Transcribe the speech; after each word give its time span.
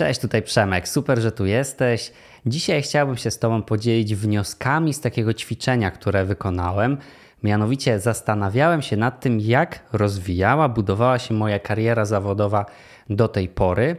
Cześć, 0.00 0.20
tutaj 0.20 0.42
Przemek. 0.42 0.88
Super, 0.88 1.20
że 1.20 1.32
tu 1.32 1.46
jesteś. 1.46 2.12
Dzisiaj 2.46 2.82
chciałbym 2.82 3.16
się 3.16 3.30
z 3.30 3.38
Tobą 3.38 3.62
podzielić 3.62 4.14
wnioskami 4.14 4.94
z 4.94 5.00
takiego 5.00 5.34
ćwiczenia, 5.34 5.90
które 5.90 6.24
wykonałem. 6.24 6.96
Mianowicie 7.42 8.00
zastanawiałem 8.00 8.82
się 8.82 8.96
nad 8.96 9.20
tym, 9.20 9.40
jak 9.40 9.80
rozwijała, 9.92 10.68
budowała 10.68 11.18
się 11.18 11.34
moja 11.34 11.58
kariera 11.58 12.04
zawodowa 12.04 12.66
do 13.10 13.28
tej 13.28 13.48
pory. 13.48 13.96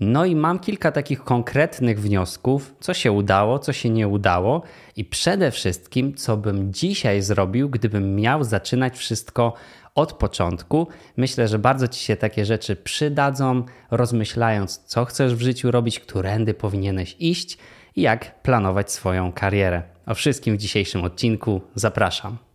No 0.00 0.24
i 0.24 0.36
mam 0.36 0.58
kilka 0.58 0.92
takich 0.92 1.24
konkretnych 1.24 2.00
wniosków, 2.00 2.74
co 2.80 2.94
się 2.94 3.12
udało, 3.12 3.58
co 3.58 3.72
się 3.72 3.90
nie 3.90 4.08
udało 4.08 4.62
i 4.96 5.04
przede 5.04 5.50
wszystkim, 5.50 6.14
co 6.14 6.36
bym 6.36 6.72
dzisiaj 6.72 7.22
zrobił, 7.22 7.68
gdybym 7.70 8.16
miał 8.16 8.44
zaczynać 8.44 8.96
wszystko 8.96 9.54
od 9.94 10.12
początku. 10.12 10.88
Myślę, 11.16 11.48
że 11.48 11.58
bardzo 11.58 11.88
Ci 11.88 12.04
się 12.04 12.16
takie 12.16 12.44
rzeczy 12.44 12.76
przydadzą, 12.76 13.62
rozmyślając, 13.90 14.78
co 14.78 15.04
chcesz 15.04 15.34
w 15.34 15.40
życiu 15.40 15.70
robić, 15.70 16.00
którędy 16.00 16.54
powinieneś 16.54 17.16
iść 17.18 17.58
i 17.96 18.02
jak 18.02 18.42
planować 18.42 18.92
swoją 18.92 19.32
karierę. 19.32 19.82
O 20.06 20.14
wszystkim 20.14 20.56
w 20.56 20.58
dzisiejszym 20.58 21.04
odcinku 21.04 21.60
zapraszam. 21.74 22.47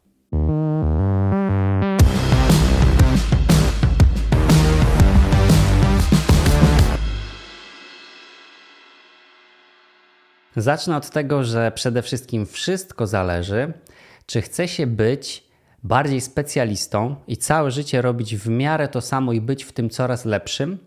Zacznę 10.55 10.98
od 10.98 11.09
tego, 11.09 11.43
że 11.43 11.71
przede 11.71 12.02
wszystkim 12.02 12.45
wszystko 12.45 13.07
zależy, 13.07 13.73
czy 14.25 14.41
chce 14.41 14.67
się 14.67 14.88
być 14.88 15.43
bardziej 15.84 16.21
specjalistą 16.21 17.16
i 17.27 17.38
całe 17.38 17.71
życie 17.71 18.02
robić 18.02 18.35
w 18.35 18.49
miarę 18.49 18.88
to 18.88 19.02
samo 19.02 19.34
i 19.34 19.41
być 19.41 19.63
w 19.63 19.71
tym 19.71 19.89
coraz 19.89 20.26
lepszym, 20.26 20.77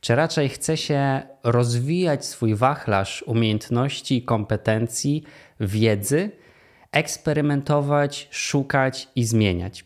czy 0.00 0.14
raczej 0.14 0.48
chce 0.48 0.76
się 0.76 1.22
rozwijać 1.42 2.26
swój 2.26 2.54
wachlarz 2.54 3.24
umiejętności, 3.26 4.22
kompetencji, 4.22 5.24
wiedzy, 5.60 6.30
eksperymentować, 6.92 8.28
szukać 8.30 9.08
i 9.16 9.24
zmieniać. 9.24 9.84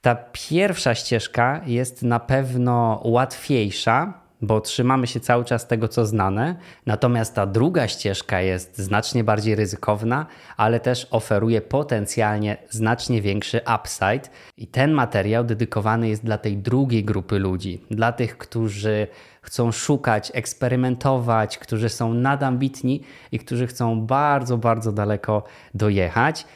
Ta 0.00 0.14
pierwsza 0.32 0.94
ścieżka 0.94 1.60
jest 1.66 2.02
na 2.02 2.20
pewno 2.20 3.00
łatwiejsza, 3.04 4.27
bo 4.42 4.60
trzymamy 4.60 5.06
się 5.06 5.20
cały 5.20 5.44
czas 5.44 5.66
tego, 5.66 5.88
co 5.88 6.06
znane. 6.06 6.56
Natomiast 6.86 7.34
ta 7.34 7.46
druga 7.46 7.88
ścieżka 7.88 8.40
jest 8.40 8.78
znacznie 8.78 9.24
bardziej 9.24 9.54
ryzykowna, 9.54 10.26
ale 10.56 10.80
też 10.80 11.06
oferuje 11.10 11.60
potencjalnie 11.60 12.56
znacznie 12.70 13.22
większy 13.22 13.60
upside. 13.76 14.28
I 14.56 14.66
ten 14.66 14.92
materiał 14.92 15.44
dedykowany 15.44 16.08
jest 16.08 16.24
dla 16.24 16.38
tej 16.38 16.56
drugiej 16.56 17.04
grupy 17.04 17.38
ludzi, 17.38 17.84
dla 17.90 18.12
tych, 18.12 18.38
którzy 18.38 19.06
chcą 19.42 19.72
szukać, 19.72 20.32
eksperymentować, 20.34 21.58
którzy 21.58 21.88
są 21.88 22.14
nadambitni 22.14 23.02
i 23.32 23.38
którzy 23.38 23.66
chcą 23.66 24.00
bardzo, 24.00 24.58
bardzo 24.58 24.92
daleko 24.92 25.42
dojechać. 25.74 26.46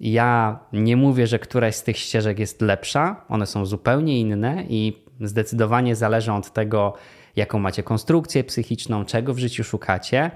Ja 0.00 0.58
nie 0.72 0.96
mówię, 0.96 1.26
że 1.26 1.38
któraś 1.38 1.74
z 1.74 1.82
tych 1.82 1.98
ścieżek 1.98 2.38
jest 2.38 2.62
lepsza, 2.62 3.24
one 3.28 3.46
są 3.46 3.66
zupełnie 3.66 4.20
inne 4.20 4.64
i 4.68 5.02
zdecydowanie 5.20 5.96
zależą 5.96 6.36
od 6.36 6.52
tego, 6.52 6.94
jaką 7.36 7.58
macie 7.58 7.82
konstrukcję 7.82 8.44
psychiczną, 8.44 9.04
czego 9.04 9.34
w 9.34 9.38
życiu 9.38 9.64
szukacie. 9.64 10.30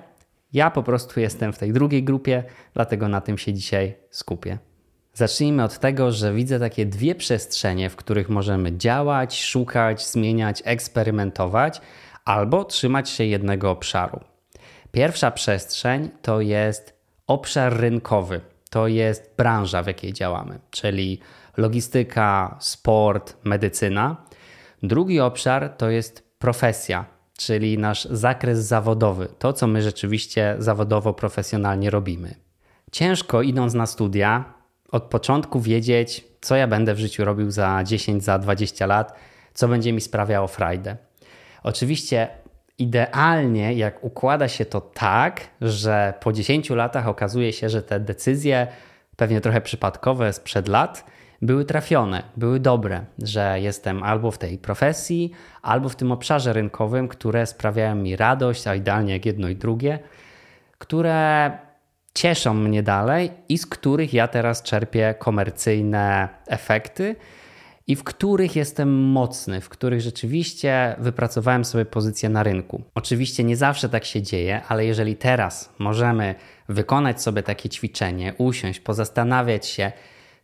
Ja 0.53 0.71
po 0.71 0.83
prostu 0.83 1.21
jestem 1.21 1.53
w 1.53 1.59
tej 1.59 1.73
drugiej 1.73 2.05
grupie, 2.05 2.45
dlatego 2.75 3.09
na 3.09 3.21
tym 3.21 3.39
się 3.39 3.53
dzisiaj 3.53 3.95
skupię. 4.11 4.59
Zacznijmy 5.15 5.65
od 5.65 5.79
tego, 5.79 6.13
że 6.13 6.35
widzę 6.35 6.61
takie 6.61 6.87
dwie 6.87 7.15
przestrzenie, 7.15 7.91
w 7.91 7.97
których 7.97 8.29
możemy 8.29 8.77
działać, 8.77 9.43
szukać, 9.43 10.07
zmieniać, 10.07 10.63
eksperymentować 10.65 11.81
albo 12.25 12.65
trzymać 12.65 13.11
się 13.11 13.25
jednego 13.25 13.71
obszaru. 13.71 14.21
Pierwsza 14.93 15.31
przestrzeń 15.31 16.11
to 16.23 16.41
jest 16.41 16.95
obszar 17.27 17.77
rynkowy, 17.81 18.41
to 18.71 18.87
jest 18.87 19.35
branża, 19.37 19.83
w 19.83 19.87
jakiej 19.87 20.13
działamy, 20.13 20.59
czyli 20.71 21.21
logistyka, 21.57 22.57
sport, 22.61 23.37
medycyna. 23.45 24.17
Drugi 24.83 25.21
obszar 25.21 25.77
to 25.77 25.91
jest 25.91 26.26
profesja, 26.39 27.05
czyli 27.39 27.79
nasz 27.79 28.05
zakres 28.05 28.59
zawodowy, 28.59 29.29
to 29.39 29.53
co 29.53 29.67
my 29.67 29.83
rzeczywiście 29.83 30.57
zawodowo, 30.59 31.15
profesjonalnie 31.15 31.91
robimy. 31.91 32.35
Ciężko 32.93 33.43
idąc 33.43 33.75
na 33.75 33.87
studia, 33.87 34.45
od 34.93 35.03
początku 35.03 35.61
wiedzieć, 35.61 36.25
co 36.41 36.57
ja 36.57 36.67
będę 36.67 36.95
w 36.95 36.99
życiu 36.99 37.25
robił 37.25 37.51
za 37.51 37.85
10, 37.85 38.25
za 38.25 38.39
20 38.39 38.87
lat, 38.87 39.13
co 39.55 39.69
będzie 39.69 39.93
mi 39.93 40.01
sprawiało 40.01 40.47
frajdę. 40.47 40.97
Oczywiście 41.63 42.29
idealnie, 42.79 43.75
jak 43.75 44.05
układa 44.05 44.49
się 44.49 44.65
to 44.65 44.81
tak, 44.81 45.41
że 45.61 46.15
po 46.21 46.33
10 46.33 46.71
latach 46.71 47.09
okazuje 47.09 47.53
się, 47.53 47.69
że 47.69 47.83
te 47.83 48.01
decyzje, 48.01 48.67
pewnie 49.17 49.41
trochę 49.41 49.61
przypadkowe 49.61 50.33
sprzed 50.33 50.69
lat, 50.69 51.05
były 51.47 51.65
trafione, 51.65 52.23
były 52.37 52.61
dobre, 52.61 53.05
że 53.23 53.61
jestem 53.61 54.03
albo 54.03 54.31
w 54.31 54.39
tej 54.39 54.59
profesji, 54.59 55.33
albo 55.63 55.89
w 55.89 55.97
tym 55.97 56.13
obszarze 56.13 56.53
rynkowym, 56.53 57.09
które 57.09 57.47
sprawiają 57.47 57.95
mi 57.95 58.17
radość, 58.17 58.67
a 58.67 58.75
idealnie 58.75 59.13
jak 59.13 59.27
jedno 59.27 59.49
i 59.49 59.57
drugie, 59.57 59.99
które 60.79 61.51
cieszą 62.15 62.55
mnie 62.55 62.83
dalej 62.83 63.31
i 63.49 63.59
z 63.59 63.67
których 63.67 64.15
ja 64.15 64.29
teraz 64.29 64.63
czerpię 64.63 65.15
komercyjne 65.19 66.29
efekty 66.47 67.17
i 67.87 67.97
w 67.97 68.05
których 68.05 68.57
jestem 68.57 68.95
mocny, 68.95 69.61
w 69.61 69.69
których 69.69 70.01
rzeczywiście 70.01 70.97
wypracowałem 70.99 71.65
sobie 71.65 71.85
pozycję 71.85 72.29
na 72.29 72.43
rynku. 72.43 72.83
Oczywiście 72.95 73.45
nie 73.45 73.57
zawsze 73.57 73.89
tak 73.89 74.05
się 74.05 74.23
dzieje, 74.23 74.63
ale 74.69 74.87
jeżeli 74.87 75.17
teraz 75.17 75.75
możemy 75.79 76.35
wykonać 76.69 77.23
sobie 77.23 77.43
takie 77.43 77.69
ćwiczenie, 77.69 78.35
usiąść, 78.39 78.81
pozastanawiać 78.81 79.67
się, 79.67 79.93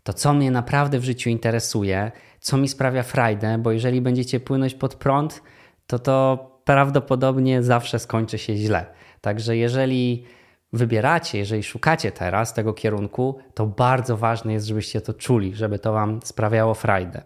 to 0.03 0.13
co 0.13 0.33
mnie 0.33 0.51
naprawdę 0.51 0.99
w 0.99 1.05
życiu 1.05 1.31
interesuje, 1.31 2.13
co 2.41 2.57
mi 2.57 2.69
sprawia 2.69 3.03
frajdę, 3.03 3.59
bo 3.59 3.73
jeżeli 3.73 4.01
będziecie 4.01 4.41
płynąć 4.41 4.75
pod 4.75 4.95
prąd, 4.95 5.43
to 5.87 5.99
to 5.99 6.47
prawdopodobnie 6.65 7.63
zawsze 7.63 7.99
skończy 7.99 8.39
się 8.39 8.57
źle. 8.57 8.87
Także 9.21 9.57
jeżeli 9.57 10.25
wybieracie, 10.73 11.39
jeżeli 11.39 11.63
szukacie 11.63 12.13
teraz 12.13 12.55
tego 12.55 12.75
kierunku, 12.75 13.39
to 13.55 13.67
bardzo 13.67 14.17
ważne 14.17 14.53
jest, 14.53 14.67
żebyście 14.67 15.01
to 15.01 15.15
czuli, 15.15 15.55
żeby 15.55 15.79
to 15.79 15.93
Wam 15.93 16.21
sprawiało 16.25 16.75
frajdę. 16.75 17.23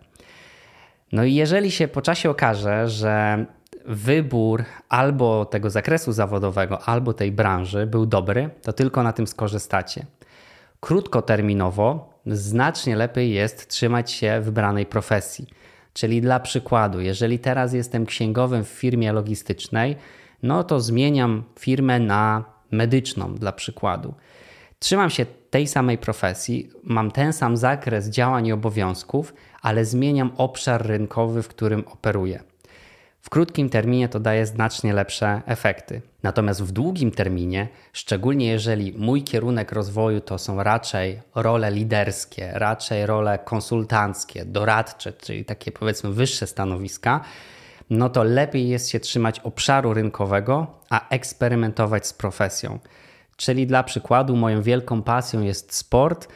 No 1.12 1.24
i 1.24 1.34
jeżeli 1.34 1.70
się 1.70 1.88
po 1.88 2.02
czasie 2.02 2.30
okaże, 2.30 2.88
że 2.88 3.46
wybór 3.84 4.64
albo 4.88 5.44
tego 5.44 5.70
zakresu 5.70 6.12
zawodowego, 6.12 6.82
albo 6.82 7.12
tej 7.12 7.32
branży 7.32 7.86
był 7.86 8.06
dobry, 8.06 8.50
to 8.62 8.72
tylko 8.72 9.02
na 9.02 9.12
tym 9.12 9.26
skorzystacie. 9.26 10.06
Krótkoterminowo 10.80 12.15
znacznie 12.26 12.96
lepiej 12.96 13.32
jest 13.32 13.68
trzymać 13.68 14.10
się 14.10 14.40
wybranej 14.40 14.86
profesji. 14.86 15.46
Czyli 15.92 16.20
dla 16.20 16.40
przykładu, 16.40 17.00
jeżeli 17.00 17.38
teraz 17.38 17.72
jestem 17.72 18.06
księgowym 18.06 18.64
w 18.64 18.68
firmie 18.68 19.12
logistycznej, 19.12 19.96
no 20.42 20.64
to 20.64 20.80
zmieniam 20.80 21.44
firmę 21.58 22.00
na 22.00 22.44
medyczną 22.70 23.34
dla 23.34 23.52
przykładu. 23.52 24.14
Trzymam 24.78 25.10
się 25.10 25.26
tej 25.50 25.66
samej 25.66 25.98
profesji, 25.98 26.70
mam 26.82 27.10
ten 27.10 27.32
sam 27.32 27.56
zakres 27.56 28.08
działań 28.08 28.46
i 28.46 28.52
obowiązków, 28.52 29.34
ale 29.62 29.84
zmieniam 29.84 30.32
obszar 30.36 30.86
rynkowy, 30.86 31.42
w 31.42 31.48
którym 31.48 31.84
operuję. 31.86 32.42
W 33.26 33.30
krótkim 33.30 33.70
terminie 33.70 34.08
to 34.08 34.20
daje 34.20 34.46
znacznie 34.46 34.92
lepsze 34.92 35.42
efekty. 35.46 36.02
Natomiast 36.22 36.62
w 36.62 36.72
długim 36.72 37.10
terminie, 37.10 37.68
szczególnie 37.92 38.46
jeżeli 38.46 38.92
mój 38.98 39.22
kierunek 39.22 39.72
rozwoju 39.72 40.20
to 40.20 40.38
są 40.38 40.62
raczej 40.62 41.20
role 41.34 41.70
liderskie, 41.70 42.50
raczej 42.54 43.06
role 43.06 43.38
konsultanckie, 43.38 44.44
doradcze, 44.44 45.12
czyli 45.12 45.44
takie 45.44 45.72
powiedzmy 45.72 46.10
wyższe 46.10 46.46
stanowiska, 46.46 47.20
no 47.90 48.08
to 48.08 48.24
lepiej 48.24 48.68
jest 48.68 48.90
się 48.90 49.00
trzymać 49.00 49.40
obszaru 49.40 49.94
rynkowego, 49.94 50.66
a 50.90 51.08
eksperymentować 51.08 52.06
z 52.06 52.12
profesją. 52.12 52.78
Czyli 53.36 53.66
dla 53.66 53.82
przykładu, 53.82 54.36
moją 54.36 54.62
wielką 54.62 55.02
pasją 55.02 55.42
jest 55.42 55.74
sport 55.74 56.28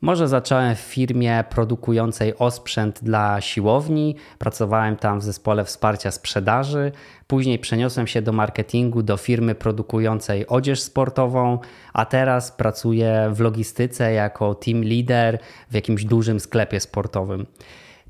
może 0.00 0.28
zacząłem 0.28 0.76
w 0.76 0.78
firmie 0.78 1.44
produkującej 1.50 2.38
osprzęt 2.38 3.00
dla 3.02 3.40
siłowni, 3.40 4.16
pracowałem 4.38 4.96
tam 4.96 5.20
w 5.20 5.22
zespole 5.22 5.64
wsparcia 5.64 6.10
sprzedaży, 6.10 6.92
później 7.26 7.58
przeniosłem 7.58 8.06
się 8.06 8.22
do 8.22 8.32
marketingu 8.32 9.02
do 9.02 9.16
firmy 9.16 9.54
produkującej 9.54 10.46
odzież 10.46 10.80
sportową, 10.80 11.58
a 11.92 12.04
teraz 12.04 12.52
pracuję 12.52 13.30
w 13.32 13.40
logistyce 13.40 14.12
jako 14.12 14.54
team 14.54 14.82
leader 14.82 15.38
w 15.70 15.74
jakimś 15.74 16.04
dużym 16.04 16.40
sklepie 16.40 16.80
sportowym. 16.80 17.46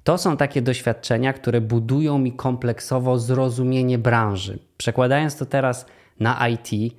To 0.04 0.18
są 0.18 0.36
takie 0.36 0.62
doświadczenia, 0.62 1.32
które 1.32 1.60
budują 1.60 2.18
mi 2.18 2.32
kompleksowo 2.32 3.18
zrozumienie 3.18 3.98
branży. 3.98 4.58
Przekładając 4.76 5.36
to 5.36 5.46
teraz 5.46 5.86
na 6.20 6.48
IT, 6.48 6.94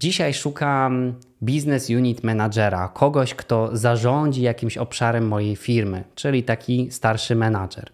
Dzisiaj 0.00 0.34
szukam 0.34 1.14
business 1.40 1.90
unit 1.90 2.24
managera, 2.24 2.88
kogoś, 2.88 3.34
kto 3.34 3.76
zarządzi 3.76 4.42
jakimś 4.42 4.78
obszarem 4.78 5.28
mojej 5.28 5.56
firmy, 5.56 6.04
czyli 6.14 6.42
taki 6.42 6.90
starszy 6.90 7.34
menadżer. 7.34 7.90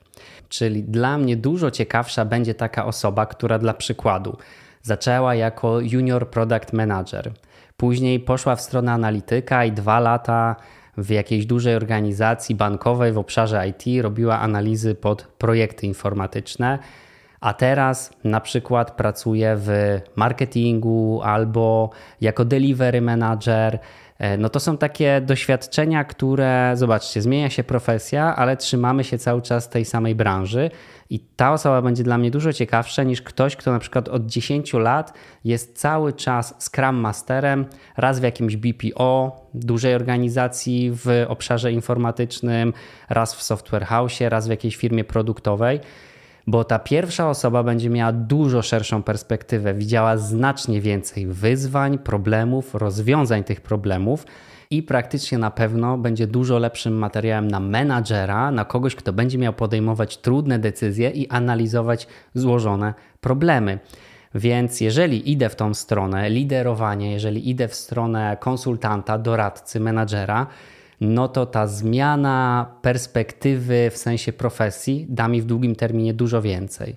Czyli 0.49 0.83
dla 0.83 1.19
mnie 1.19 1.37
dużo 1.37 1.71
ciekawsza 1.71 2.25
będzie 2.25 2.55
taka 2.55 2.87
osoba, 2.87 3.27
która 3.27 3.59
dla 3.59 3.75
przykładu 3.75 4.37
Zaczęła 4.87 5.35
jako 5.35 5.81
junior 5.81 6.31
product 6.31 6.73
manager. 6.73 7.33
Później 7.77 8.21
poszła 8.21 8.57
w 8.57 8.61
stronę 8.61 8.93
analityka 8.93 9.65
i 9.65 9.73
dwa 9.73 10.01
lata 10.01 10.57
w 10.97 11.11
jakiejś 11.11 11.47
dużej 11.47 11.77
organizacji 11.77 12.55
bankowej 12.55 13.13
w 13.13 13.19
obszarze 13.19 13.69
IT 13.69 14.03
robiła 14.03 14.41
analizy 14.41 14.95
pod 14.95 15.23
projekty 15.23 15.87
informatyczne, 15.87 16.79
a 17.45 17.55
teraz 17.55 18.11
na 18.25 18.41
przykład 18.41 18.91
pracuje 18.91 19.57
w 19.57 20.01
marketingu 20.17 21.21
albo 21.25 21.91
jako 22.21 22.45
delivery 22.45 23.01
manager. 23.01 23.79
E, 24.19 24.37
no 24.37 24.49
to 24.49 24.61
są 24.61 24.77
takie 24.77 25.21
doświadczenia, 25.21 26.05
które, 26.05 26.73
zobaczcie, 26.75 27.23
zmienia 27.23 27.51
się 27.51 27.65
profesja, 27.65 28.37
ale 28.37 28.57
trzymamy 28.57 29.05
się 29.05 29.19
cały 29.19 29.43
czas 29.43 29.69
tej 29.69 29.85
samej 29.85 30.15
branży 30.15 30.71
i 31.11 31.21
ta 31.21 31.53
osoba 31.53 31.83
będzie 31.83 32.03
dla 32.03 32.19
mnie 32.19 32.31
dużo 32.31 32.53
ciekawsza 32.53 33.03
niż 33.03 33.23
ktoś, 33.23 33.57
kto 33.57 33.73
na 33.73 33.79
przykład 33.79 34.09
od 34.09 34.27
10 34.27 34.73
lat 34.73 35.13
jest 35.45 35.79
cały 35.79 36.13
czas 36.13 36.55
Scrum 36.59 36.97
Masterem, 36.97 37.67
raz 37.97 38.21
w 38.21 38.23
jakimś 38.23 38.57
BPO, 38.57 39.41
dużej 39.55 39.95
organizacji 39.95 40.91
w 40.95 41.25
obszarze 41.29 41.73
informatycznym, 41.73 42.73
raz 43.09 43.35
w 43.35 43.43
Software 43.43 43.85
House, 43.85 44.21
raz 44.21 44.47
w 44.47 44.51
jakiejś 44.51 44.77
firmie 44.77 45.05
produktowej 45.05 45.81
bo 46.47 46.65
ta 46.65 46.79
pierwsza 46.79 47.31
osoba 47.31 47.63
będzie 47.63 47.91
miała 47.91 48.13
dużo 48.13 48.63
szerszą 48.63 49.03
perspektywę, 49.03 49.75
widziała 49.75 50.17
znacznie 50.17 50.81
więcej 50.81 51.27
wyzwań, 51.27 51.99
problemów, 51.99 52.75
rozwiązań 52.75 53.45
tych 53.45 53.61
problemów 53.61 54.27
i 54.71 54.83
praktycznie 54.83 55.39
na 55.39 55.51
pewno 55.51 55.99
będzie 55.99 56.27
dużo 56.27 56.59
lepszym 56.59 56.95
materiałem 56.95 57.49
na 57.49 57.61
menadżera, 57.61 58.51
na 58.51 58.65
kogoś, 58.65 58.95
kto 58.95 59.13
będzie 59.13 59.39
miał 59.39 59.53
podejmować 59.53 60.17
trudne 60.17 60.59
decyzje 60.59 61.11
i 61.11 61.29
analizować 61.29 62.07
złożone 62.35 62.95
problemy. 63.21 63.79
Więc 64.35 64.81
jeżeli 64.81 65.33
idę 65.33 65.49
w 65.49 65.57
tą 65.57 65.75
stronę 65.75 66.31
liderowania, 66.31 67.11
jeżeli 67.11 67.51
idę 67.51 67.69
w 67.69 67.75
stronę 67.75 68.37
konsultanta, 68.41 69.19
doradcy, 69.19 69.81
menadżera, 69.81 70.47
no 71.05 71.29
to 71.29 71.47
ta 71.47 71.67
zmiana 71.67 72.67
perspektywy 72.83 73.91
w 73.91 73.97
sensie 73.97 74.33
profesji 74.33 75.07
da 75.09 75.29
mi 75.29 75.43
w 75.43 75.45
długim 75.45 75.77
terminie 75.77 76.15
dużo 76.15 76.43
więcej. 76.43 76.97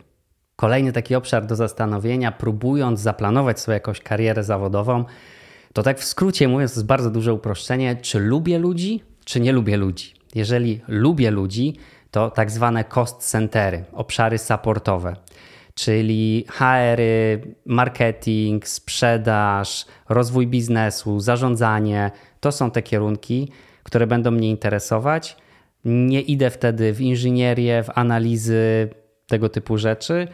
Kolejny 0.55 0.91
taki 0.91 1.15
obszar 1.15 1.45
do 1.45 1.55
zastanowienia, 1.55 2.31
próbując 2.31 2.99
zaplanować 2.99 3.59
sobie 3.59 3.73
jakąś 3.73 4.01
karierę 4.01 4.43
zawodową, 4.43 5.05
to 5.73 5.83
tak 5.83 5.99
w 5.99 6.03
skrócie 6.03 6.47
mówiąc, 6.47 6.73
to 6.73 6.79
jest 6.79 6.87
bardzo 6.87 7.09
duże 7.09 7.33
uproszczenie, 7.33 7.95
czy 7.95 8.19
lubię 8.19 8.57
ludzi, 8.59 9.03
czy 9.25 9.39
nie 9.39 9.51
lubię 9.51 9.77
ludzi. 9.77 10.13
Jeżeli 10.35 10.81
lubię 10.87 11.31
ludzi, 11.31 11.75
to 12.11 12.31
tak 12.31 12.51
zwane 12.51 12.83
cost 12.83 13.17
centery, 13.17 13.83
obszary 13.93 14.37
supportowe, 14.37 15.15
czyli 15.73 16.45
HR, 16.49 17.01
marketing, 17.65 18.67
sprzedaż, 18.67 19.85
rozwój 20.09 20.47
biznesu, 20.47 21.19
zarządzanie. 21.19 22.11
To 22.39 22.51
są 22.51 22.71
te 22.71 22.81
kierunki, 22.81 23.51
które 23.87 24.07
będą 24.07 24.31
mnie 24.31 24.49
interesować. 24.49 25.37
Nie 25.85 26.21
idę 26.21 26.49
wtedy 26.49 26.93
w 26.93 27.01
inżynierię, 27.01 27.83
w 27.83 27.89
analizy 27.95 28.89
tego 29.27 29.49
typu 29.49 29.77
rzeczy. 29.77 30.27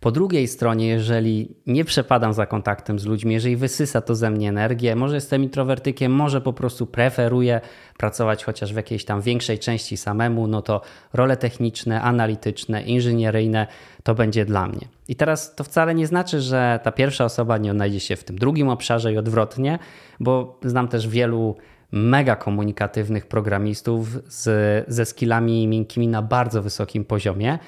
Po 0.00 0.10
drugiej 0.10 0.48
stronie, 0.48 0.88
jeżeli 0.88 1.54
nie 1.66 1.84
przepadam 1.84 2.32
za 2.32 2.46
kontaktem 2.46 2.98
z 2.98 3.06
ludźmi, 3.06 3.34
jeżeli 3.34 3.56
wysysa 3.56 4.00
to 4.00 4.14
ze 4.14 4.30
mnie 4.30 4.48
energię, 4.48 4.96
może 4.96 5.14
jestem 5.14 5.42
introwertykiem, 5.42 6.12
może 6.12 6.40
po 6.40 6.52
prostu 6.52 6.86
preferuję 6.86 7.60
pracować 7.98 8.44
chociaż 8.44 8.72
w 8.72 8.76
jakiejś 8.76 9.04
tam 9.04 9.20
większej 9.20 9.58
części 9.58 9.96
samemu, 9.96 10.46
no 10.46 10.62
to 10.62 10.80
role 11.12 11.36
techniczne, 11.36 12.02
analityczne, 12.02 12.82
inżynieryjne 12.82 13.66
to 14.02 14.14
będzie 14.14 14.44
dla 14.44 14.66
mnie. 14.66 14.88
I 15.08 15.16
teraz 15.16 15.54
to 15.54 15.64
wcale 15.64 15.94
nie 15.94 16.06
znaczy, 16.06 16.40
że 16.40 16.80
ta 16.82 16.92
pierwsza 16.92 17.24
osoba 17.24 17.58
nie 17.58 17.70
odnajdzie 17.70 18.00
się 18.00 18.16
w 18.16 18.24
tym 18.24 18.38
drugim 18.38 18.68
obszarze 18.68 19.12
i 19.12 19.18
odwrotnie, 19.18 19.78
bo 20.20 20.58
znam 20.64 20.88
też 20.88 21.08
wielu 21.08 21.56
mega 21.92 22.36
komunikatywnych 22.36 23.26
programistów 23.26 24.08
z, 24.28 24.44
ze 24.88 25.06
skillami 25.06 25.68
miękkimi 25.68 26.08
na 26.08 26.22
bardzo 26.22 26.62
wysokim 26.62 27.04
poziomie. 27.04 27.58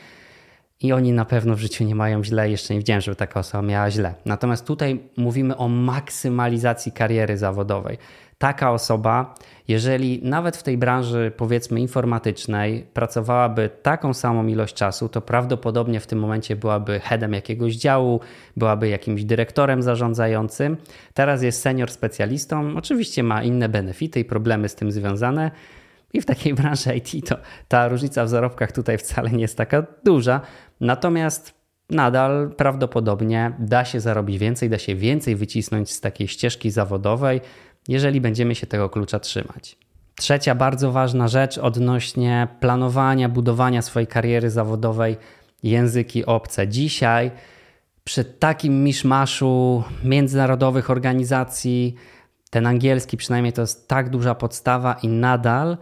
I 0.82 0.92
oni 0.92 1.12
na 1.12 1.24
pewno 1.24 1.56
w 1.56 1.60
życiu 1.60 1.84
nie 1.84 1.94
mają 1.94 2.24
źle, 2.24 2.50
jeszcze 2.50 2.74
nie 2.74 2.80
widziałem, 2.80 3.00
żeby 3.00 3.16
taka 3.16 3.40
osoba 3.40 3.62
miała 3.62 3.90
źle. 3.90 4.14
Natomiast 4.24 4.66
tutaj 4.66 5.00
mówimy 5.16 5.56
o 5.56 5.68
maksymalizacji 5.68 6.92
kariery 6.92 7.38
zawodowej 7.38 7.98
taka 8.42 8.72
osoba, 8.72 9.34
jeżeli 9.68 10.20
nawet 10.22 10.56
w 10.56 10.62
tej 10.62 10.78
branży, 10.78 11.32
powiedzmy, 11.36 11.80
informatycznej, 11.80 12.86
pracowałaby 12.94 13.70
taką 13.82 14.14
samą 14.14 14.46
ilość 14.46 14.74
czasu, 14.74 15.08
to 15.08 15.20
prawdopodobnie 15.20 16.00
w 16.00 16.06
tym 16.06 16.18
momencie 16.18 16.56
byłaby 16.56 17.00
headem 17.00 17.32
jakiegoś 17.32 17.74
działu, 17.74 18.20
byłaby 18.56 18.88
jakimś 18.88 19.24
dyrektorem 19.24 19.82
zarządzającym. 19.82 20.76
Teraz 21.14 21.42
jest 21.42 21.62
senior 21.62 21.90
specjalistą, 21.90 22.76
oczywiście 22.76 23.22
ma 23.22 23.42
inne 23.42 23.68
benefity 23.68 24.20
i 24.20 24.24
problemy 24.24 24.68
z 24.68 24.74
tym 24.74 24.92
związane. 24.92 25.50
I 26.12 26.20
w 26.20 26.26
takiej 26.26 26.54
branży 26.54 26.94
IT 26.96 27.28
to 27.28 27.36
ta 27.68 27.88
różnica 27.88 28.24
w 28.24 28.28
zarobkach 28.28 28.72
tutaj 28.72 28.98
wcale 28.98 29.30
nie 29.30 29.42
jest 29.42 29.56
taka 29.56 29.86
duża. 30.04 30.40
Natomiast 30.80 31.54
nadal 31.90 32.50
prawdopodobnie 32.56 33.52
da 33.58 33.84
się 33.84 34.00
zarobić 34.00 34.38
więcej, 34.38 34.70
da 34.70 34.78
się 34.78 34.94
więcej 34.94 35.36
wycisnąć 35.36 35.90
z 35.90 36.00
takiej 36.00 36.28
ścieżki 36.28 36.70
zawodowej, 36.70 37.40
jeżeli 37.88 38.20
będziemy 38.20 38.54
się 38.54 38.66
tego 38.66 38.90
klucza 38.90 39.20
trzymać. 39.20 39.76
Trzecia 40.14 40.54
bardzo 40.54 40.92
ważna 40.92 41.28
rzecz 41.28 41.58
odnośnie 41.58 42.48
planowania, 42.60 43.28
budowania 43.28 43.82
swojej 43.82 44.06
kariery 44.06 44.50
zawodowej 44.50 45.16
języki 45.62 46.26
obce. 46.26 46.68
Dzisiaj 46.68 47.30
przy 48.04 48.24
takim 48.24 48.84
miszmaszu 48.84 49.84
międzynarodowych 50.04 50.90
organizacji, 50.90 51.94
ten 52.50 52.66
angielski 52.66 53.16
przynajmniej 53.16 53.52
to 53.52 53.60
jest 53.60 53.88
tak 53.88 54.10
duża 54.10 54.34
podstawa 54.34 54.96
i 55.02 55.08
nadal, 55.08 55.76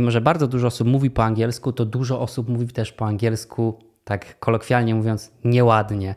mimo 0.00 0.10
że 0.10 0.20
bardzo 0.20 0.46
dużo 0.46 0.66
osób 0.66 0.88
mówi 0.88 1.10
po 1.10 1.24
angielsku, 1.24 1.72
to 1.72 1.84
dużo 1.84 2.20
osób 2.20 2.48
mówi 2.48 2.68
też 2.68 2.92
po 2.92 3.06
angielsku, 3.06 3.78
tak 4.04 4.38
kolokwialnie 4.38 4.94
mówiąc, 4.94 5.32
nieładnie 5.44 6.14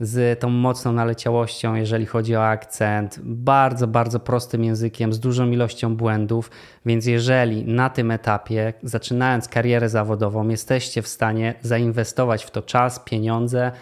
z 0.00 0.40
tą 0.40 0.48
mocną 0.48 0.92
naleciałością, 0.92 1.74
jeżeli 1.74 2.06
chodzi 2.06 2.36
o 2.36 2.46
akcent, 2.46 3.20
bardzo, 3.22 3.86
bardzo 3.86 4.20
prostym 4.20 4.64
językiem, 4.64 5.12
z 5.12 5.20
dużą 5.20 5.50
ilością 5.50 5.96
błędów. 5.96 6.50
Więc 6.86 7.06
jeżeli 7.06 7.64
na 7.64 7.90
tym 7.90 8.10
etapie, 8.10 8.72
zaczynając 8.82 9.48
karierę 9.48 9.88
zawodową, 9.88 10.48
jesteście 10.48 11.02
w 11.02 11.08
stanie 11.08 11.54
zainwestować 11.62 12.44
w 12.44 12.50
to 12.50 12.62
czas, 12.62 13.00
pieniądze 13.04 13.72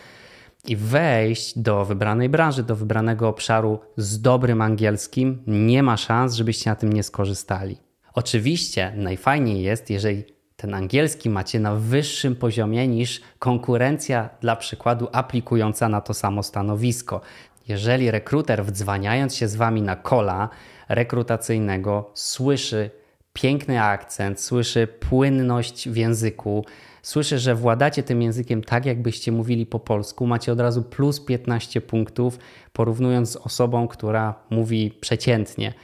i 0.65 0.77
wejść 0.77 1.59
do 1.59 1.85
wybranej 1.85 2.29
branży, 2.29 2.63
do 2.63 2.77
wybranego 2.77 3.29
obszaru 3.29 3.79
z 3.97 4.21
dobrym 4.21 4.63
angielskim, 4.63 5.43
nie 5.47 5.83
ma 5.83 5.97
szans, 5.97 6.35
żebyście 6.35 6.71
na 6.71 6.77
tym 6.77 6.93
nie 6.93 7.03
skorzystali. 7.03 7.92
Oczywiście 8.15 8.93
najfajniej 8.97 9.63
jest, 9.63 9.91
jeżeli 9.91 10.25
ten 10.57 10.75
angielski 10.75 11.31
macie 11.31 11.61
na 11.61 11.75
wyższym 11.75 12.37
poziomie 12.37 12.89
niż 12.89 13.21
konkurencja, 13.39 14.31
dla 14.41 14.57
przykładu, 14.57 15.09
aplikująca 15.13 15.89
na 15.89 16.01
to 16.01 16.15
samo 16.15 16.43
stanowisko. 16.43 17.21
Jeżeli 17.69 18.11
rekruter, 18.11 18.65
wdzwaniając 18.65 19.37
się 19.37 19.49
z 19.49 19.57
wami 19.57 19.83
na 19.83 19.97
kola 19.97 20.49
rekrutacyjnego, 20.89 22.11
słyszy 22.15 22.91
piękny 23.33 23.83
akcent, 23.83 24.41
słyszy 24.41 24.87
płynność 24.87 25.89
w 25.89 25.97
języku, 25.97 26.65
słyszy, 27.03 27.39
że 27.39 27.55
władacie 27.55 28.03
tym 28.03 28.23
językiem 28.23 28.65
tak, 28.65 28.87
jakbyście 28.87 29.33
mówili 29.33 29.67
po 29.67 29.81
polsku, 29.81 30.27
macie 30.27 30.53
od 30.53 30.61
razu 30.61 30.83
plus 30.83 31.21
15 31.21 31.81
punktów, 31.81 32.39
porównując 32.73 33.31
z 33.31 33.37
osobą, 33.37 33.89
która 33.89 34.35
mówi 34.51 34.91
przeciętnie 35.01 35.75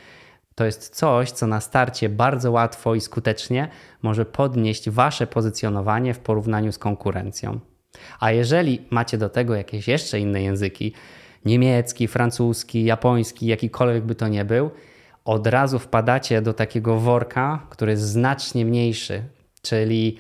to 0.59 0.65
jest 0.65 0.97
coś, 0.97 1.31
co 1.31 1.47
na 1.47 1.61
starcie 1.61 2.09
bardzo 2.09 2.51
łatwo 2.51 2.95
i 2.95 3.01
skutecznie 3.01 3.69
może 4.03 4.25
podnieść 4.25 4.91
wasze 4.91 5.27
pozycjonowanie 5.27 6.15
w 6.15 6.19
porównaniu 6.19 6.73
z 6.73 6.79
konkurencją. 6.79 7.61
A 8.21 8.33
jeżeli 8.33 8.87
macie 8.91 9.19
do 9.19 9.29
tego 9.29 9.55
jakieś 9.55 9.89
jeszcze 9.89 10.21
inne 10.21 10.43
języki, 10.43 10.93
niemiecki, 11.45 12.09
francuski, 12.09 12.85
japoński, 12.85 13.47
jakikolwiek 13.47 14.05
by 14.05 14.15
to 14.15 14.29
nie 14.29 14.45
był, 14.45 14.71
od 15.25 15.47
razu 15.47 15.79
wpadacie 15.79 16.43
do 16.43 16.55
takiego 16.55 16.97
worka, 16.97 17.67
który 17.71 17.93
jest 17.93 18.03
znacznie 18.03 18.65
mniejszy, 18.65 19.23
czyli 19.63 20.19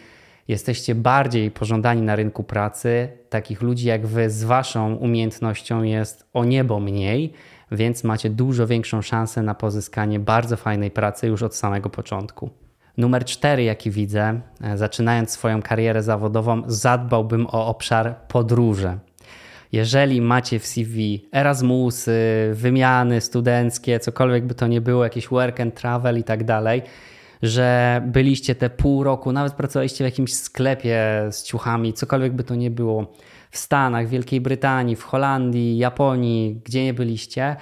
jesteście 0.49 0.95
bardziej 0.95 1.50
pożądani 1.50 2.02
na 2.02 2.16
rynku 2.16 2.45
pracy. 2.45 3.09
Takich 3.28 3.62
ludzi 3.62 3.87
jak 3.87 4.07
wy 4.07 4.30
z 4.30 4.45
waszą 4.45 4.95
umiejętnością 4.95 5.83
jest 5.83 6.28
o 6.33 6.45
niebo 6.45 6.80
mniej, 6.80 7.33
więc 7.73 8.05
macie 8.05 8.31
dużo 8.31 8.67
większą 8.67 9.03
szansę 9.03 9.43
na 9.43 9.55
pozyskanie 9.55 10.21
bardzo 10.21 10.57
fajnej 10.57 10.91
pracy 10.91 11.27
już 11.27 11.43
od 11.43 11.57
samego 11.57 11.91
początku. 11.91 12.51
Numer 12.97 13.25
cztery, 13.25 13.65
jaki 13.65 13.91
widzę, 13.91 14.41
e, 14.61 14.79
zaczynając 14.79 15.31
swoją 15.31 15.63
karierę 15.63 16.03
zawodową, 16.03 16.63
zadbałbym 16.67 17.47
o 17.47 17.67
obszar 17.67 18.17
podróże. 18.29 18.99
Jeżeli 19.73 20.21
macie 20.21 20.59
w 20.59 20.67
CV 20.67 21.29
Erasmusy, 21.33 22.21
wymiany 22.53 23.21
studenckie, 23.21 24.01
cokolwiek 24.01 24.47
by 24.47 24.55
to 24.55 24.67
nie 24.67 24.81
było, 24.81 25.05
jakieś 25.05 25.29
work 25.29 25.61
and 25.61 25.75
travel 25.75 26.19
i 26.19 26.25
tak 26.25 26.45
dalej, 26.45 26.83
że 27.43 28.01
byliście 28.07 28.55
te 28.55 28.71
pół 28.71 29.05
roku, 29.05 29.33
nawet 29.33 29.53
pracowaliście 29.53 30.05
w 30.05 30.11
jakimś 30.11 30.35
sklepie 30.35 31.27
z 31.31 31.43
ciuchami, 31.43 31.93
cokolwiek 31.93 32.33
by 32.33 32.45
to 32.45 32.55
nie 32.55 32.71
było, 32.71 33.13
w 33.50 33.59
Stanach, 33.59 34.09
Wielkiej 34.09 34.40
Brytanii, 34.40 34.97
w 34.97 35.02
Holandii, 35.02 35.78
Japonii, 35.78 36.61
gdzie 36.64 36.85
nie 36.85 36.95
byliście, 36.95 37.57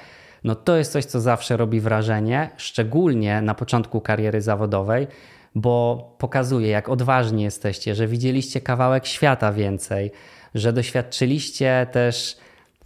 no 0.44 0.54
to 0.54 0.76
jest 0.76 0.92
coś, 0.92 1.04
co 1.04 1.20
zawsze 1.20 1.56
robi 1.56 1.80
wrażenie, 1.80 2.50
szczególnie 2.56 3.42
na 3.42 3.54
początku 3.54 4.00
kariery 4.00 4.40
zawodowej, 4.40 5.06
bo 5.54 6.14
pokazuje, 6.18 6.68
jak 6.68 6.88
odważni 6.88 7.42
jesteście, 7.42 7.94
że 7.94 8.06
widzieliście 8.06 8.60
kawałek 8.60 9.06
świata 9.06 9.52
więcej, 9.52 10.10
że 10.54 10.72
doświadczyliście 10.72 11.86
też 11.92 12.36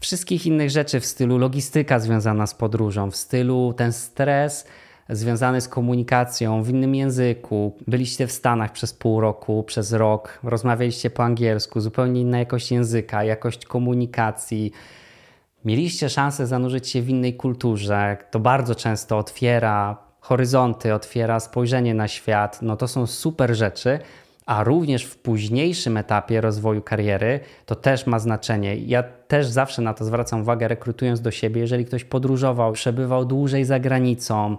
wszystkich 0.00 0.46
innych 0.46 0.70
rzeczy 0.70 1.00
w 1.00 1.06
stylu 1.06 1.38
logistyka 1.38 1.98
związana 1.98 2.46
z 2.46 2.54
podróżą, 2.54 3.10
w 3.10 3.16
stylu 3.16 3.74
ten 3.76 3.92
stres 3.92 4.66
związany 5.10 5.60
z 5.60 5.68
komunikacją 5.68 6.62
w 6.62 6.68
innym 6.68 6.94
języku. 6.94 7.76
Byliście 7.88 8.26
w 8.26 8.32
Stanach 8.32 8.72
przez 8.72 8.94
pół 8.94 9.20
roku, 9.20 9.62
przez 9.62 9.92
rok, 9.92 10.38
rozmawialiście 10.42 11.10
po 11.10 11.24
angielsku, 11.24 11.80
zupełnie 11.80 12.20
inna 12.20 12.38
jakość 12.38 12.72
języka, 12.72 13.24
jakość 13.24 13.66
komunikacji. 13.66 14.72
Mieliście 15.64 16.08
szansę 16.08 16.46
zanurzyć 16.46 16.88
się 16.88 17.02
w 17.02 17.08
innej 17.08 17.34
kulturze. 17.34 18.16
To 18.30 18.40
bardzo 18.40 18.74
często 18.74 19.18
otwiera 19.18 19.96
horyzonty, 20.20 20.94
otwiera 20.94 21.40
spojrzenie 21.40 21.94
na 21.94 22.08
świat. 22.08 22.62
No 22.62 22.76
to 22.76 22.88
są 22.88 23.06
super 23.06 23.54
rzeczy, 23.54 23.98
a 24.46 24.64
również 24.64 25.04
w 25.04 25.18
późniejszym 25.18 25.96
etapie 25.96 26.40
rozwoju 26.40 26.82
kariery 26.82 27.40
to 27.66 27.74
też 27.74 28.06
ma 28.06 28.18
znaczenie. 28.18 28.76
Ja 28.76 29.02
też 29.02 29.46
zawsze 29.46 29.82
na 29.82 29.94
to 29.94 30.04
zwracam 30.04 30.40
uwagę, 30.40 30.68
rekrutując 30.68 31.20
do 31.20 31.30
siebie, 31.30 31.60
jeżeli 31.60 31.84
ktoś 31.84 32.04
podróżował, 32.04 32.72
przebywał 32.72 33.24
dłużej 33.24 33.64
za 33.64 33.80
granicą, 33.80 34.56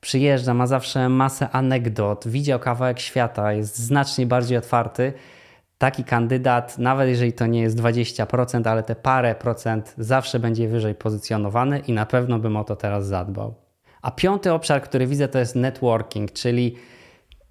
przyjeżdża, 0.00 0.54
ma 0.54 0.66
zawsze 0.66 1.08
masę 1.08 1.50
anegdot, 1.50 2.28
widział 2.28 2.58
kawałek 2.58 3.00
świata, 3.00 3.52
jest 3.52 3.78
znacznie 3.78 4.26
bardziej 4.26 4.58
otwarty. 4.58 5.12
Taki 5.78 6.04
kandydat, 6.04 6.78
nawet 6.78 7.08
jeżeli 7.08 7.32
to 7.32 7.46
nie 7.46 7.60
jest 7.60 7.78
20%, 7.78 8.68
ale 8.68 8.82
te 8.82 8.94
parę 8.94 9.34
procent, 9.34 9.94
zawsze 9.98 10.38
będzie 10.38 10.68
wyżej 10.68 10.94
pozycjonowany 10.94 11.78
i 11.78 11.92
na 11.92 12.06
pewno 12.06 12.38
bym 12.38 12.56
o 12.56 12.64
to 12.64 12.76
teraz 12.76 13.06
zadbał. 13.06 13.54
A 14.02 14.10
piąty 14.10 14.52
obszar, 14.52 14.82
który 14.82 15.06
widzę, 15.06 15.28
to 15.28 15.38
jest 15.38 15.56
networking, 15.56 16.32
czyli 16.32 16.76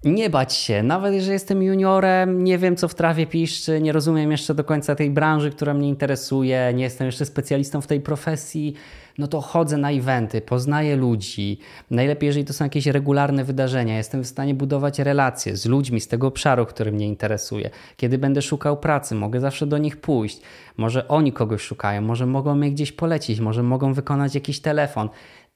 nie 0.04 0.30
bać 0.30 0.54
się, 0.54 0.82
nawet 0.82 1.14
jeżeli 1.14 1.32
jestem 1.32 1.62
juniorem, 1.62 2.44
nie 2.44 2.58
wiem 2.58 2.76
co 2.76 2.88
w 2.88 2.94
trawie 2.94 3.26
piszczy, 3.26 3.80
nie 3.80 3.92
rozumiem 3.92 4.30
jeszcze 4.30 4.54
do 4.54 4.64
końca 4.64 4.94
tej 4.94 5.10
branży, 5.10 5.50
która 5.50 5.74
mnie 5.74 5.88
interesuje, 5.88 6.72
nie 6.74 6.84
jestem 6.84 7.06
jeszcze 7.06 7.24
specjalistą 7.24 7.80
w 7.80 7.86
tej 7.86 8.00
profesji, 8.00 8.74
no 9.18 9.26
to 9.26 9.40
chodzę 9.40 9.76
na 9.76 9.90
eventy, 9.90 10.40
poznaję 10.40 10.96
ludzi. 10.96 11.58
Najlepiej, 11.90 12.26
jeżeli 12.26 12.44
to 12.44 12.52
są 12.52 12.64
jakieś 12.64 12.86
regularne 12.86 13.44
wydarzenia, 13.44 13.96
jestem 13.96 14.24
w 14.24 14.26
stanie 14.26 14.54
budować 14.54 14.98
relacje 14.98 15.56
z 15.56 15.66
ludźmi 15.66 16.00
z 16.00 16.08
tego 16.08 16.26
obszaru, 16.26 16.66
który 16.66 16.92
mnie 16.92 17.06
interesuje. 17.06 17.70
Kiedy 17.96 18.18
będę 18.18 18.42
szukał 18.42 18.76
pracy, 18.76 19.14
mogę 19.14 19.40
zawsze 19.40 19.66
do 19.66 19.78
nich 19.78 19.96
pójść. 19.96 20.40
Może 20.76 21.08
oni 21.08 21.32
kogoś 21.32 21.62
szukają, 21.62 22.02
może 22.02 22.26
mogą 22.26 22.54
mnie 22.54 22.70
gdzieś 22.70 22.92
polecić, 22.92 23.40
może 23.40 23.62
mogą 23.62 23.92
wykonać 23.92 24.34
jakiś 24.34 24.60
telefon 24.60 25.08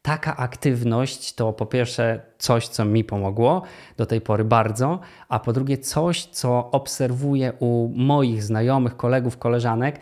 taka 0.03 0.37
aktywność 0.37 1.35
to 1.35 1.53
po 1.53 1.67
pierwsze 1.67 2.21
coś, 2.39 2.69
co 2.69 2.85
mi 2.85 3.05
pomogło 3.05 3.63
do 3.97 4.07
tej 4.07 4.21
pory 4.21 4.45
bardzo, 4.45 5.01
a 5.29 5.39
po 5.39 5.53
drugie 5.53 5.79
coś, 5.79 6.25
co 6.25 6.71
obserwuję 6.71 7.53
u 7.59 7.91
moich 7.97 8.43
znajomych, 8.43 8.97
kolegów, 8.97 9.39
koleżanek, 9.39 10.01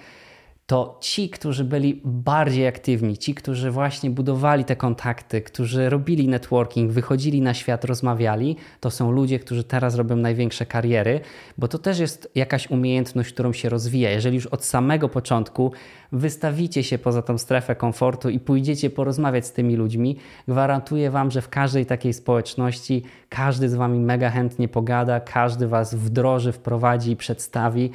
to 0.71 0.99
ci, 1.01 1.31
którzy 1.31 1.65
byli 1.65 2.01
bardziej 2.05 2.67
aktywni, 2.67 3.19
ci, 3.19 3.35
którzy 3.35 3.71
właśnie 3.71 4.11
budowali 4.11 4.65
te 4.65 4.77
kontakty, 4.77 5.43
którzy 5.43 5.91
robili 5.91 6.29
networking, 6.29 6.93
wychodzili 6.93 7.43
na 7.43 7.55
świat, 7.55 7.85
rozmawiali, 7.85 8.57
to 8.81 8.91
są 8.91 9.11
ludzie, 9.11 9.39
którzy 9.39 9.65
teraz 9.65 9.95
robią 9.95 10.17
największe 10.17 10.67
kariery, 10.67 11.21
bo 11.59 11.69
to 11.69 11.79
też 11.79 11.99
jest 11.99 12.31
jakaś 12.35 12.71
umiejętność, 12.71 13.33
którą 13.33 13.53
się 13.53 13.69
rozwija. 13.69 14.11
Jeżeli 14.11 14.35
już 14.35 14.47
od 14.47 14.65
samego 14.65 15.09
początku 15.09 15.73
wystawicie 16.13 16.85
się 16.85 16.99
poza 16.99 17.23
tą 17.23 17.39
strefę 17.39 17.77
komfortu 17.77 18.29
i 18.29 18.41
pójdziecie 18.41 18.91
porozmawiać 18.91 19.47
z 19.47 19.53
tymi 19.53 19.77
ludźmi, 19.77 20.17
gwarantuję 20.49 21.11
Wam, 21.11 21.31
że 21.31 21.43
w 21.43 21.49
każdej 21.49 21.87
takiej 21.87 22.13
społeczności 22.13 23.03
każdy 23.29 23.69
z 23.69 23.75
Wami 23.75 24.01
mega 24.01 24.31
chętnie 24.31 24.69
pogada, 24.69 25.21
każdy 25.21 25.69
Was 25.69 25.95
wdroży, 25.95 26.53
wprowadzi, 26.53 27.17
przedstawi 27.17 27.91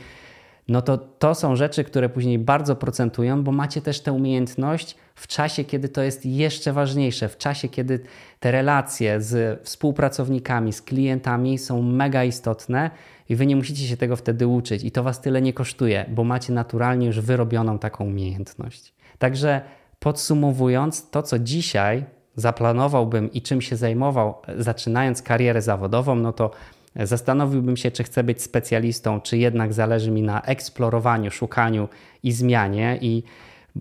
no 0.67 0.81
to 0.81 0.97
to 0.97 1.35
są 1.35 1.55
rzeczy, 1.55 1.83
które 1.83 2.09
później 2.09 2.39
bardzo 2.39 2.75
procentują, 2.75 3.43
bo 3.43 3.51
macie 3.51 3.81
też 3.81 4.01
tę 4.01 4.13
umiejętność 4.13 4.95
w 5.15 5.27
czasie, 5.27 5.63
kiedy 5.63 5.89
to 5.89 6.01
jest 6.01 6.25
jeszcze 6.25 6.73
ważniejsze, 6.73 7.29
w 7.29 7.37
czasie, 7.37 7.69
kiedy 7.69 7.99
te 8.39 8.51
relacje 8.51 9.21
z 9.21 9.63
współpracownikami, 9.63 10.73
z 10.73 10.81
klientami 10.81 11.57
są 11.57 11.81
mega 11.81 12.23
istotne 12.23 12.91
i 13.29 13.35
wy 13.35 13.45
nie 13.45 13.55
musicie 13.55 13.87
się 13.87 13.97
tego 13.97 14.15
wtedy 14.15 14.47
uczyć 14.47 14.83
i 14.83 14.91
to 14.91 15.03
was 15.03 15.21
tyle 15.21 15.41
nie 15.41 15.53
kosztuje, 15.53 16.05
bo 16.09 16.23
macie 16.23 16.53
naturalnie 16.53 17.07
już 17.07 17.19
wyrobioną 17.19 17.79
taką 17.79 18.05
umiejętność. 18.05 18.93
Także 19.19 19.61
podsumowując, 19.99 21.09
to 21.09 21.23
co 21.23 21.39
dzisiaj 21.39 22.05
zaplanowałbym 22.35 23.31
i 23.31 23.41
czym 23.41 23.61
się 23.61 23.75
zajmował, 23.75 24.35
zaczynając 24.57 25.21
karierę 25.21 25.61
zawodową, 25.61 26.15
no 26.15 26.33
to 26.33 26.51
Zastanowiłbym 26.95 27.77
się, 27.77 27.91
czy 27.91 28.03
chcę 28.03 28.23
być 28.23 28.41
specjalistą, 28.41 29.21
czy 29.21 29.37
jednak 29.37 29.73
zależy 29.73 30.11
mi 30.11 30.21
na 30.21 30.41
eksplorowaniu, 30.41 31.31
szukaniu 31.31 31.89
i 32.23 32.31
zmianie 32.31 32.97
i 33.01 33.23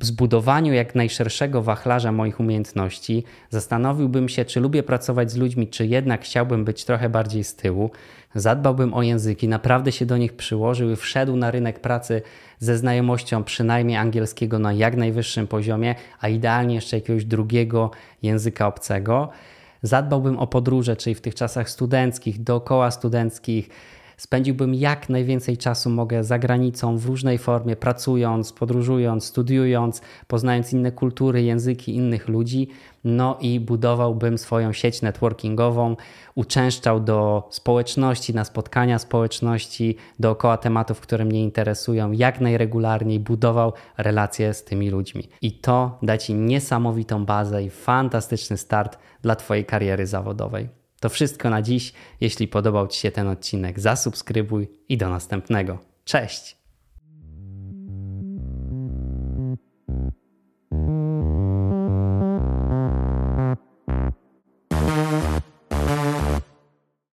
zbudowaniu 0.03 0.73
jak 0.73 0.95
najszerszego 0.95 1.63
wachlarza 1.63 2.13
moich 2.13 2.41
umiejętności. 2.41 3.25
Zastanowiłbym 3.51 4.29
się, 4.29 4.45
czy 4.45 4.61
lubię 4.61 4.83
pracować 4.83 5.31
z 5.31 5.37
ludźmi, 5.37 5.69
czy 5.69 5.87
jednak 5.87 6.23
chciałbym 6.23 6.65
być 6.65 6.85
trochę 6.85 7.09
bardziej 7.09 7.45
z 7.45 7.55
tyłu. 7.55 7.91
Zadbałbym 8.35 8.95
o 8.95 9.03
języki, 9.03 9.49
naprawdę 9.49 9.93
się 9.93 10.07
do 10.07 10.17
nich 10.17 10.33
przyłożył 10.33 10.91
i 10.91 10.97
wszedł 10.97 11.37
na 11.37 11.51
rynek 11.51 11.81
pracy 11.81 12.23
ze 12.59 12.79
znajomością 12.79 13.45
przynajmniej 13.45 13.97
angielskiego 13.97 14.59
na 14.59 14.73
jak 14.73 14.97
najwyższym 14.97 15.47
poziomie, 15.47 15.95
a 16.21 16.29
idealnie 16.29 16.75
jeszcze 16.75 16.97
jakiegoś 16.97 17.25
drugiego 17.25 17.91
języka 18.23 18.67
obcego. 18.67 19.31
Zadbałbym 19.85 20.39
o 20.39 20.47
podróże, 20.47 20.97
czyli 20.97 21.15
w 21.15 21.21
tych 21.21 21.35
czasach 21.35 21.71
studenckich, 21.71 22.43
dookoła 22.43 22.91
studenckich. 22.91 23.69
Spędziłbym 24.17 24.75
jak 24.75 25.09
najwięcej 25.09 25.57
czasu 25.57 25.91
mogę 25.91 26.25
za 26.25 26.39
granicą 26.39 26.99
w 26.99 27.07
różnej 27.07 27.39
formie, 27.39 27.77
pracując, 27.77 28.53
podróżując, 28.53 29.25
studiując, 29.25 30.01
poznając 30.27 30.73
inne 30.73 30.93
kultury, 30.93 31.43
języki 31.43 31.95
innych 31.95 32.29
ludzi, 32.29 32.69
no 33.05 33.39
i 33.41 33.61
budowałbym 33.61 34.39
swoją 34.39 34.73
sieć 34.73 35.03
networkingową, 35.03 35.97
uczęszczał 36.35 37.01
do 37.01 37.49
społeczności, 37.51 38.35
na 38.35 38.45
spotkania 38.45 38.99
społeczności 38.99 39.97
dookoła 40.19 40.57
tematów, 40.57 41.01
które 41.01 41.25
mnie 41.25 41.43
interesują, 41.43 42.13
jak 42.13 42.41
najregularniej 42.41 43.21
budował 43.21 43.73
relacje 43.99 44.55
z 44.55 44.65
tymi 44.65 44.91
ludźmi. 44.91 45.29
I 45.43 45.53
to 45.53 45.99
da 46.03 46.19
Ci 46.19 46.35
niesamowitą 46.35 47.25
bazę 47.25 47.63
i 47.63 47.71
fantastyczny 47.71 48.57
start 48.57 48.99
dla 49.23 49.37
Twojej 49.37 49.65
kariery 49.65 50.07
zawodowej. 50.07 50.69
To 51.01 51.09
wszystko 51.09 51.51
na 51.51 51.63
dziś. 51.63 51.93
Jeśli 52.21 52.49
podobał 52.49 52.89
Ci 52.89 53.01
się 53.01 53.11
ten 53.11 53.29
odcinek, 53.29 53.81
zasubskrybuj 53.81 54.69
i 54.89 54.97
do 54.97 55.09
następnego. 55.09 55.79
Cześć! 56.05 56.64